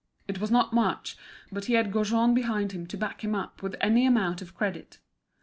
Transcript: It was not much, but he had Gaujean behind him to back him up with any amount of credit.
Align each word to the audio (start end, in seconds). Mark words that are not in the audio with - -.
It 0.27 0.41
was 0.41 0.49
not 0.49 0.73
much, 0.73 1.15
but 1.51 1.65
he 1.65 1.73
had 1.73 1.91
Gaujean 1.91 2.33
behind 2.33 2.71
him 2.71 2.87
to 2.87 2.97
back 2.97 3.23
him 3.23 3.35
up 3.35 3.61
with 3.61 3.75
any 3.79 4.07
amount 4.07 4.41
of 4.41 4.55
credit. 4.55 4.97